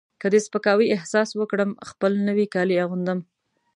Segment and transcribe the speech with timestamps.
[0.21, 3.19] که د سپکاوي احساس وکړم خپل نوي کالي اغوندم.